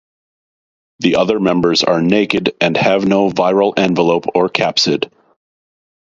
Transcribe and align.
The 1.01 1.17
other 1.17 1.39
members 1.39 1.83
are 1.83 2.01
naked 2.01 2.55
and 2.59 2.75
have 2.75 3.05
no 3.05 3.29
viral 3.29 3.77
envelope 3.77 4.25
or 4.33 4.49
capsid. 4.49 5.11